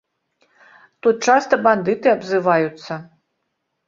Тут 1.07 1.15
часта 1.33 1.59
бандыты 1.67 2.07
абзываюцца. 2.13 2.93